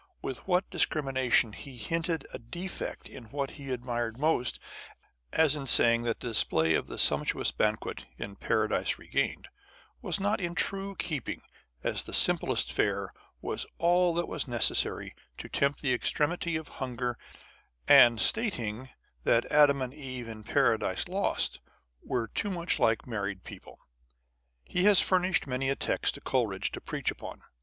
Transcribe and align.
With 0.19 0.47
what 0.47 0.67
dis 0.71 0.87
crimination 0.87 1.53
he 1.53 1.77
hinted 1.77 2.25
a 2.33 2.39
defect 2.39 3.07
in 3.07 3.25
what 3.25 3.51
he 3.51 3.69
admired 3.69 4.17
most 4.17 4.59
as 5.31 5.55
in 5.55 5.67
saying 5.67 6.05
that 6.05 6.19
the 6.21 6.29
display 6.29 6.73
of 6.73 6.87
the 6.87 6.97
sumptuous 6.97 7.51
banquet 7.51 8.07
in 8.17 8.35
Paradise 8.35 8.97
Regained 8.97 9.47
was 10.01 10.19
not 10.19 10.41
in 10.41 10.55
true 10.55 10.95
keeping, 10.95 11.43
as 11.83 12.01
the 12.01 12.15
simplest 12.15 12.71
fare 12.71 13.13
was 13.43 13.67
all 13.77 14.15
that 14.15 14.27
was 14.27 14.47
necessary 14.47 15.13
to 15.37 15.47
tempt 15.47 15.81
the 15.83 15.93
extremity 15.93 16.55
of 16.55 16.67
hunger 16.81 17.15
â€" 17.87 17.93
and 18.05 18.19
stating 18.19 18.89
that 19.23 19.51
Adam 19.51 19.83
and 19.83 19.93
Eve 19.93 20.27
in 20.27 20.41
Paradise 20.41 21.07
Lost 21.07 21.59
were 22.01 22.27
too 22.27 22.49
much 22.49 22.79
like 22.79 23.05
married 23.05 23.43
people. 23.43 23.77
He 24.65 24.85
has 24.85 24.99
furnished 24.99 25.45
many 25.45 25.69
a 25.69 25.75
text 25.75 26.15
for 26.15 26.21
Coleridge 26.21 26.71
to 26.71 26.81
preach 26.81 27.11
upon. 27.11 27.43